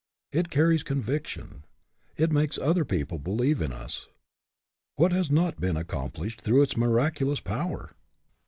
[0.31, 1.61] It carries con viction.
[2.17, 4.07] It makes other people believe in us.
[4.95, 7.91] What has not been accomplished through its miraculous power!